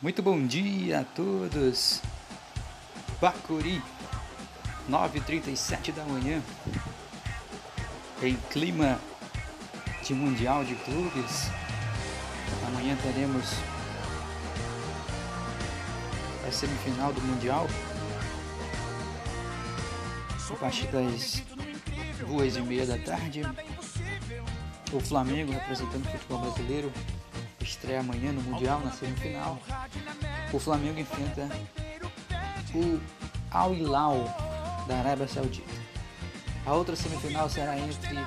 [0.00, 2.00] Muito bom dia a todos.
[3.20, 3.82] Bacuri,
[4.88, 6.40] 9h37 da manhã.
[8.22, 9.00] Em clima
[10.04, 11.50] de Mundial de Clubes.
[12.68, 13.54] Amanhã teremos
[16.46, 17.66] a semifinal do Mundial.
[20.48, 21.42] A partir das
[22.24, 23.42] duas e meia da tarde.
[24.92, 26.92] O Flamengo representando o futebol brasileiro
[27.68, 29.58] estreia amanhã no Mundial, na semifinal.
[30.52, 31.48] O Flamengo enfrenta
[32.74, 33.00] o
[33.50, 34.24] Al Hilal
[34.86, 35.78] da Arábia Saudita.
[36.66, 38.18] A outra semifinal será entre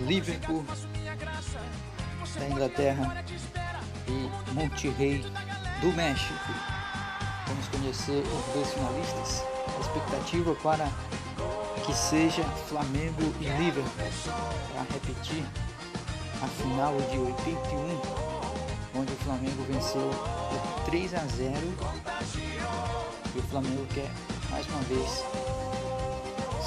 [0.00, 0.64] Liverpool
[2.38, 3.24] da Inglaterra
[4.06, 5.24] e Monterrey
[5.80, 6.52] do México.
[7.46, 9.44] Vamos conhecer os dois finalistas.
[9.76, 10.88] A expectativa para
[11.84, 14.10] que seja Flamengo e Liverpool
[14.72, 15.44] para repetir
[16.42, 18.29] a final de 81,
[19.00, 20.10] onde o Flamengo venceu
[20.50, 21.56] por 3 a 0
[23.34, 24.10] e o Flamengo quer
[24.50, 25.24] mais uma vez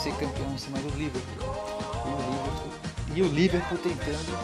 [0.02, 1.38] ser campeão em cima do Liverpool.
[2.06, 2.72] E o Liverpool,
[3.16, 4.40] e o Liverpool tentando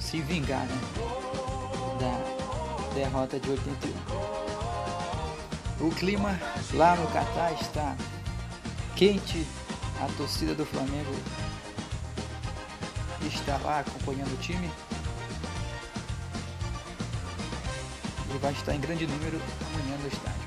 [0.00, 0.80] se vingar né,
[2.00, 3.92] da derrota de 81.
[5.86, 6.36] O clima
[6.74, 7.96] lá no Catar está
[8.96, 9.46] quente,
[10.00, 11.14] a torcida do Flamengo
[13.22, 14.68] está lá acompanhando o time
[18.38, 19.40] vai estar em grande número
[19.74, 20.46] amanhã no estádio.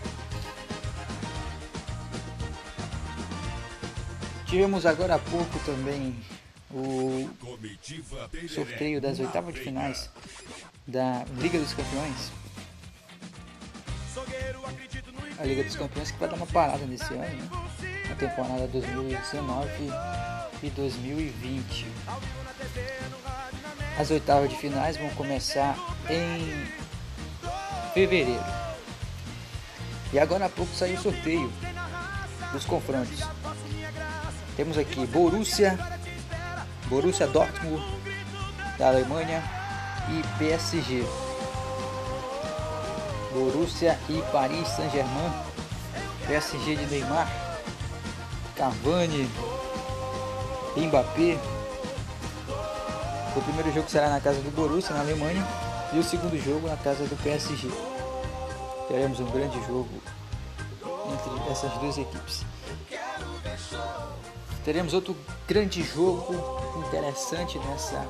[4.46, 6.16] Tivemos agora há pouco também
[6.72, 7.30] o
[8.48, 10.09] sorteio das oitavas de finais
[10.88, 12.31] da Liga dos Campeões.
[15.38, 17.50] A Liga dos Campeões que vai dar uma parada nesse ano, né?
[18.09, 19.70] na temporada 2019
[20.64, 21.86] e 2020.
[24.00, 25.78] As oitavas de finais vão começar
[26.09, 26.89] em
[28.00, 28.44] fevereiro.
[30.14, 31.52] E agora há pouco saiu o sorteio
[32.53, 33.19] dos confrontos.
[34.56, 35.78] Temos aqui Borussia,
[36.85, 37.84] Borussia Dortmund
[38.78, 39.44] da Alemanha
[40.09, 41.03] e PSG.
[43.34, 45.34] Borussia e Paris Saint-Germain,
[46.25, 47.28] PSG de Neymar,
[48.56, 49.29] Cavani,
[50.78, 51.38] Mbappé.
[53.35, 55.45] O primeiro jogo será na casa do Borussia, na Alemanha,
[55.94, 57.88] e o segundo jogo na casa do PSG.
[58.89, 60.01] Teremos um grande jogo
[60.83, 62.44] entre essas duas equipes.
[64.66, 65.16] Teremos outro
[65.47, 66.35] grande jogo
[66.88, 68.05] interessante nessa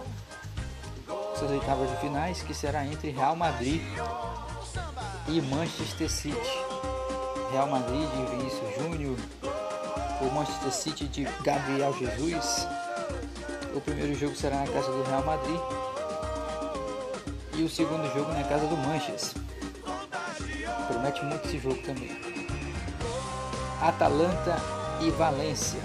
[1.35, 3.81] essas oitavas de finais, que será entre Real Madrid
[5.27, 6.59] e Manchester City.
[7.51, 9.17] Real Madrid de Vinícius Júnior,
[10.21, 12.67] o Manchester City de Gabriel Jesus.
[13.75, 15.59] O primeiro jogo será na casa do Real Madrid
[17.55, 19.48] e o segundo jogo na casa do Manchester.
[20.99, 22.11] Promete muito esse jogo também.
[23.81, 24.57] Atalanta
[24.99, 25.79] e Valência.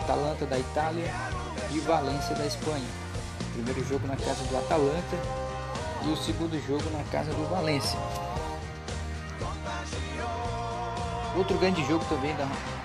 [0.00, 1.12] Atalanta da Itália
[1.72, 2.86] e Valência da Espanha.
[3.52, 5.16] Primeiro jogo na casa do Atalanta
[6.04, 7.98] e o segundo jogo na casa do Valência.
[11.36, 12.36] Outro grande jogo também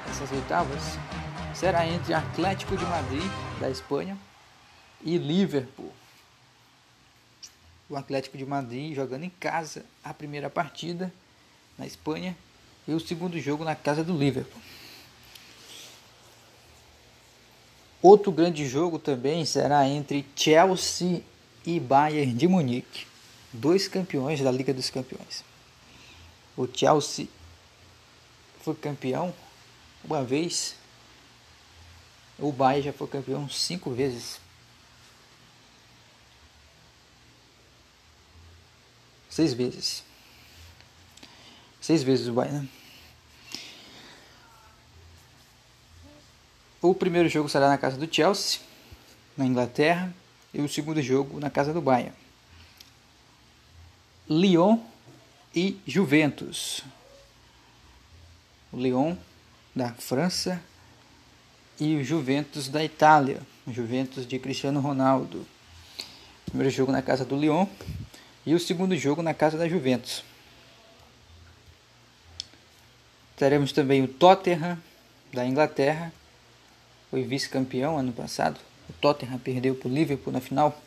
[0.07, 0.97] dessas oitavas
[1.53, 4.17] será entre Atlético de Madrid da Espanha
[5.03, 5.86] e Liverpool.
[7.89, 11.13] O Atlético de Madrid jogando em casa a primeira partida
[11.77, 12.35] na Espanha
[12.87, 14.61] e o segundo jogo na casa do Liverpool.
[18.01, 21.23] Outro grande jogo também será entre Chelsea
[21.65, 23.07] e Bayern de Munique,
[23.51, 25.43] dois campeões da Liga dos Campeões.
[26.55, 27.27] O Chelsea
[28.61, 29.33] foi campeão
[30.03, 30.75] uma vez,
[32.39, 34.39] o Bayern já foi campeão cinco vezes.
[39.29, 40.03] Seis vezes.
[41.81, 42.59] Seis vezes o Bayern.
[42.59, 42.67] Né?
[46.81, 48.59] O primeiro jogo será na casa do Chelsea,
[49.35, 50.13] na Inglaterra,
[50.53, 52.13] e o segundo jogo na casa do Bayern.
[54.29, 54.79] Lyon
[55.55, 56.83] e Juventus.
[58.71, 59.15] O Lyon
[59.75, 60.61] da França
[61.79, 63.41] e o Juventus da Itália.
[63.65, 65.45] O Juventus de Cristiano Ronaldo.
[66.45, 67.67] Primeiro jogo na casa do Lyon
[68.47, 70.23] e o segundo jogo na casa da Juventus.
[73.35, 74.81] Teremos também o Tottenham
[75.33, 76.13] da Inglaterra
[77.11, 78.57] foi vice-campeão ano passado.
[78.89, 80.81] O Tottenham perdeu para o Liverpool na final.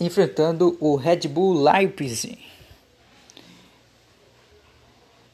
[0.00, 2.44] Enfrentando o Red Bull Leipzig.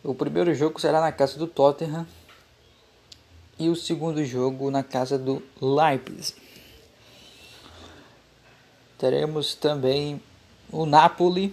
[0.04, 2.06] O primeiro jogo será na casa do Tottenham
[3.58, 6.51] e o segundo jogo na casa do Leipzig.
[9.02, 10.22] Teremos também
[10.70, 11.52] o Napoli,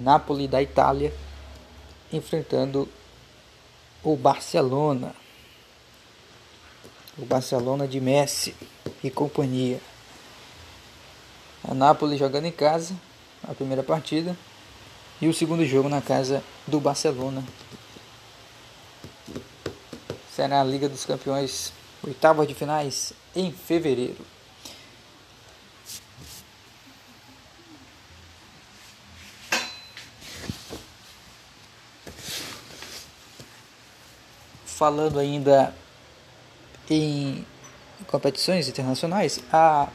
[0.00, 1.14] Napoli da Itália,
[2.12, 2.88] enfrentando
[4.02, 5.14] o Barcelona.
[7.16, 8.52] O Barcelona de Messi
[9.04, 9.80] e companhia.
[11.62, 12.96] A Napoli jogando em casa,
[13.44, 14.36] a primeira partida,
[15.22, 17.44] e o segundo jogo na casa do Barcelona.
[20.34, 24.39] Será a Liga dos Campeões, oitavas de finais em fevereiro.
[34.80, 35.74] Falando ainda
[36.88, 37.44] em
[38.06, 39.90] competições internacionais, a,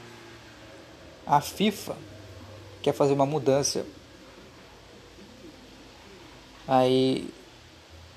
[1.25, 1.97] a FIFA
[2.83, 3.83] quer fazer uma mudança
[6.67, 7.33] aí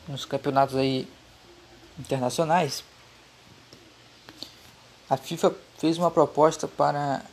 [0.06, 1.08] nos campeonatos aí
[1.98, 2.84] internacionais.
[5.08, 7.24] A FIFA fez uma proposta para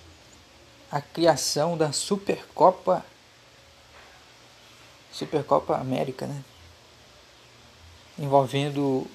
[0.89, 3.03] a criação da Supercopa
[5.11, 6.41] Supercopa América, né?
[8.17, 9.06] Envolvendo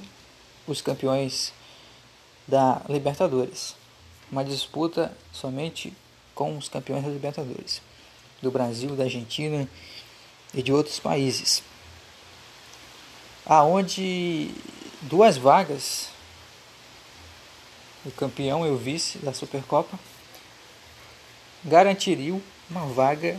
[0.67, 1.53] os campeões
[2.47, 3.75] da Libertadores.
[4.31, 5.93] Uma disputa somente
[6.35, 7.81] com os campeões da Libertadores,
[8.43, 9.69] do Brasil, da Argentina
[10.55, 11.63] e de outros países.
[13.47, 14.51] Aonde
[15.03, 16.09] duas vagas,
[18.05, 19.99] o campeão e o vice da Supercopa,
[21.65, 23.39] garantiriam uma vaga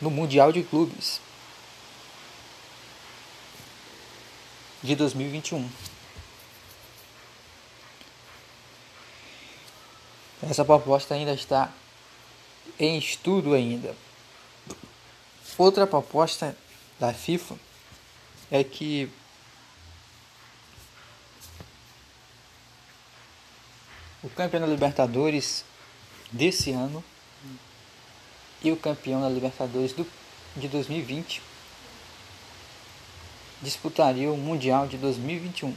[0.00, 1.20] no Mundial de Clubes
[4.84, 5.66] de 2021.
[10.42, 11.72] Essa proposta ainda está
[12.78, 13.96] em estudo ainda.
[15.56, 16.54] Outra proposta
[17.00, 17.56] da FIFA
[18.50, 19.08] é que
[24.22, 25.64] o campeão da Libertadores
[26.30, 27.02] desse ano
[28.62, 30.06] e o campeão da Libertadores do,
[30.54, 31.53] de 2020
[33.64, 35.74] disputariam o Mundial de 2021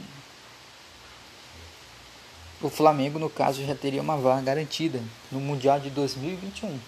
[2.60, 5.00] o Flamengo, no caso, já teria uma vaga garantida
[5.30, 6.78] no Mundial de 2021.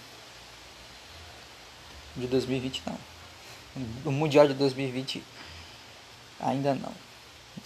[2.16, 2.98] De 2020 não.
[4.04, 5.22] No Mundial de 2020
[6.40, 6.92] ainda não.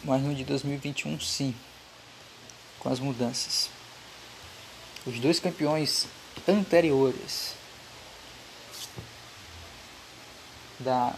[0.05, 1.55] Mas no de 2021 sim.
[2.79, 3.71] Com as mudanças.
[5.07, 6.07] Os dois campeões
[6.47, 7.55] anteriores
[10.79, 11.15] da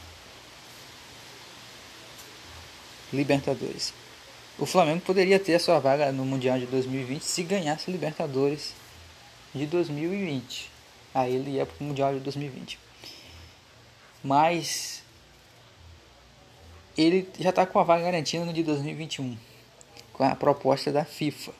[3.13, 3.93] Libertadores.
[4.59, 8.73] O Flamengo poderia ter a sua vaga no Mundial de 2020 se ganhasse Libertadores
[9.55, 10.71] de 2020.
[11.15, 12.79] Aí ele ia para o Mundial de 2020.
[14.25, 15.03] Mas
[16.97, 19.37] ele já está com a vaga garantida no de 2021,
[20.13, 21.53] com a proposta da FIFA,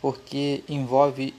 [0.00, 1.34] porque envolve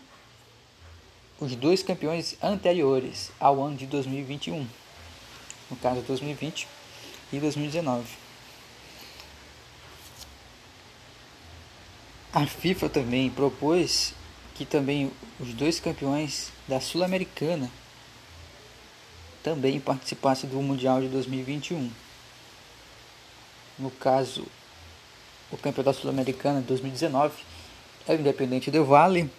[1.39, 4.67] os dois campeões anteriores ao ano de 2021,
[5.69, 6.67] no caso 2020
[7.31, 8.20] e 2019.
[12.33, 14.13] A FIFA também propôs
[14.55, 17.69] que também os dois campeões da Sul-Americana
[19.43, 21.91] também participassem do Mundial de 2021.
[23.77, 24.47] No caso,
[25.51, 27.33] o campeão da Sul-Americana de 2019
[28.07, 29.29] é o Independente Del Vale.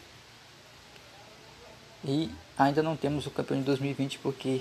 [2.05, 4.61] E ainda não temos o campeão de 2020 porque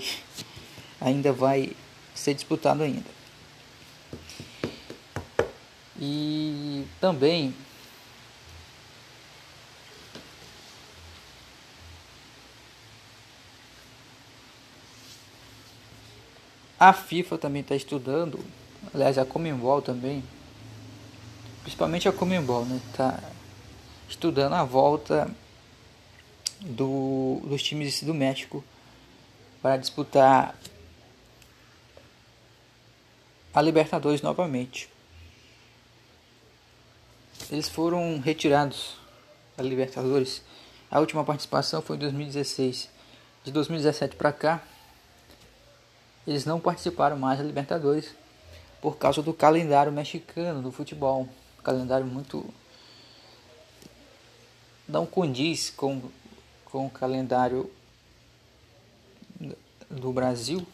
[0.98, 1.72] ainda vai
[2.14, 3.10] ser disputado ainda.
[6.00, 7.54] E também
[16.82, 18.44] A FIFA também está estudando,
[18.92, 20.20] aliás a Comembol também,
[21.62, 22.80] principalmente a Comembol, né?
[22.90, 23.22] Está
[24.08, 25.30] estudando a volta
[26.60, 28.64] do, dos times do México
[29.62, 30.56] para disputar
[33.54, 34.88] a Libertadores novamente.
[37.48, 38.96] Eles foram retirados
[39.56, 40.42] da Libertadores.
[40.90, 42.90] A última participação foi em 2016.
[43.44, 44.64] De 2017 para cá,
[46.26, 48.14] eles não participaram mais da Libertadores
[48.80, 51.28] por causa do calendário mexicano do futebol.
[51.58, 52.44] Um calendário muito.
[54.88, 56.02] não condiz com,
[56.64, 57.70] com o calendário
[59.90, 60.66] do Brasil,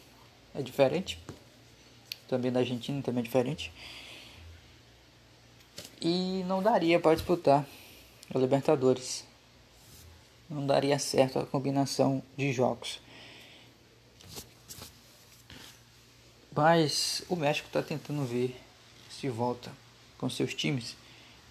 [0.55, 1.19] é diferente.
[2.27, 3.71] Também da Argentina também é diferente.
[6.01, 7.65] E não daria para disputar
[8.33, 9.25] a Libertadores.
[10.49, 12.99] Não daria certo a combinação de jogos.
[16.59, 18.53] Mas o México está tentando ver
[19.09, 19.71] se volta
[20.17, 20.93] com seus times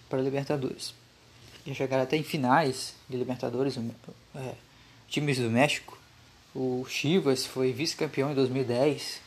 [0.07, 0.93] para a Libertadores.
[1.65, 3.75] E chegar até em finais de Libertadores,
[4.35, 4.53] é,
[5.07, 5.97] times do México.
[6.53, 9.19] O Chivas foi vice-campeão em 2010.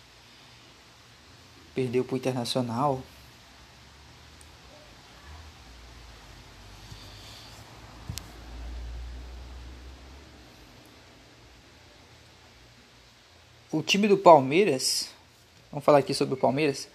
[1.74, 3.02] Perdeu para o Internacional.
[13.72, 15.10] O time do Palmeiras,
[15.72, 16.88] vamos falar aqui sobre o Palmeiras.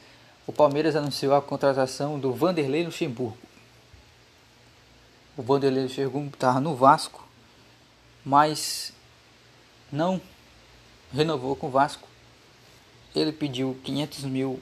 [0.46, 3.38] O Palmeiras anunciou a contratação do Vanderlei Luxemburgo.
[5.36, 7.28] O Vanderlei Luxemburgo estava no Vasco,
[8.24, 8.94] mas
[9.92, 10.22] não
[11.12, 12.08] renovou com o Vasco.
[13.14, 14.62] Ele pediu 500 mil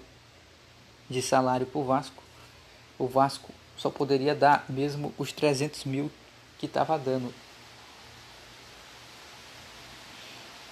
[1.07, 2.23] de salário para o Vasco.
[2.97, 6.09] O Vasco só poderia dar mesmo os 300 mil
[6.57, 7.31] que estava dando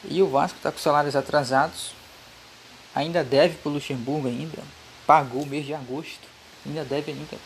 [0.10, 1.92] E o Vasco está com salários atrasados.
[2.96, 4.64] Ainda deve para o Luxemburgo ainda.
[5.06, 6.28] Pagou o mês de agosto.
[6.66, 7.38] Ainda deve ainda.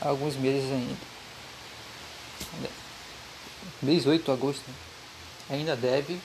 [0.00, 0.96] Alguns meses ainda.
[3.82, 4.64] Mês 8 de agosto.
[5.50, 6.20] Ainda deve.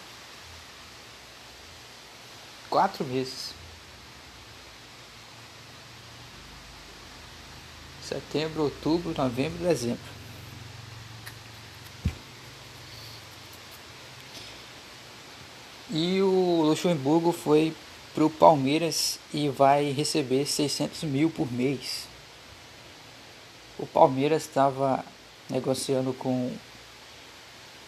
[2.70, 3.54] Quatro meses.
[8.02, 10.14] Setembro, outubro, novembro, dezembro.
[15.90, 16.33] E o
[16.74, 17.72] Luxemburgo foi
[18.16, 22.08] para o Palmeiras e vai receber 600 mil por mês.
[23.78, 25.06] O Palmeiras estava
[25.50, 26.52] negociando com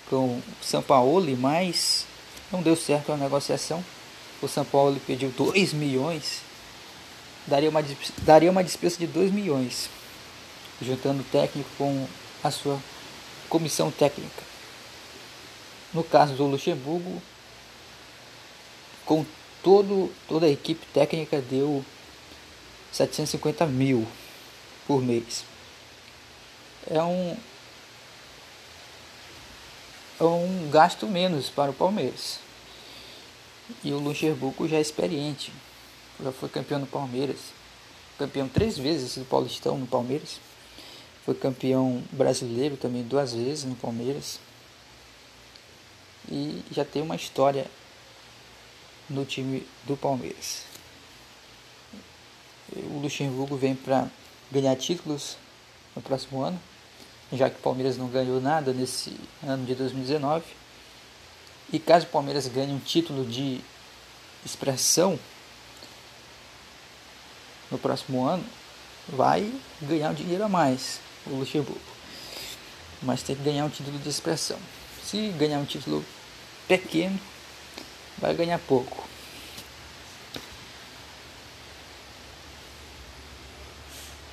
[0.08, 2.06] com São Paulo, mas
[2.52, 3.84] não deu certo a negociação.
[4.40, 6.42] O São Paulo pediu 2 milhões,
[7.48, 7.84] daria uma,
[8.20, 9.90] daria uma despesa de 2 milhões,
[10.80, 12.08] juntando o técnico com
[12.44, 12.80] a sua
[13.50, 14.44] comissão técnica.
[15.92, 17.20] No caso do Luxemburgo,
[19.06, 19.26] com
[19.64, 21.84] todo, toda a equipe técnica deu
[22.92, 24.08] 750 mil
[24.88, 25.44] por mês.
[26.88, 27.38] É um,
[30.20, 32.40] é um gasto menos para o Palmeiras.
[33.84, 35.52] E o Luxemburgo já é experiente.
[36.24, 37.40] Já foi campeão no Palmeiras.
[38.18, 40.40] Campeão três vezes do Paulistão no Palmeiras.
[41.26, 44.40] Foi campeão brasileiro também duas vezes no Palmeiras.
[46.32, 47.66] E já tem uma história
[49.10, 50.64] no time do Palmeiras.
[52.76, 54.10] O Luxemburgo vem para
[54.52, 55.38] ganhar títulos
[55.96, 56.60] no próximo ano,
[57.32, 60.44] já que o Palmeiras não ganhou nada nesse ano de 2019.
[61.72, 63.62] E caso o Palmeiras ganhe um título de
[64.46, 65.20] expressão
[67.72, 68.46] no próximo ano,
[69.08, 71.82] vai ganhar um dinheiro a mais o Luxemburgo.
[73.02, 74.58] Mas tem que ganhar um título de expressão.
[75.04, 76.04] Se ganhar um título
[76.68, 77.20] pequeno,
[78.18, 79.04] vai ganhar pouco.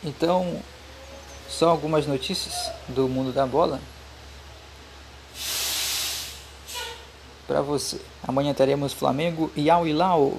[0.04, 0.60] Então,
[1.48, 3.80] são algumas notícias do mundo da bola
[7.46, 8.00] para você.
[8.26, 10.38] Amanhã teremos Flamengo e Al Hilal.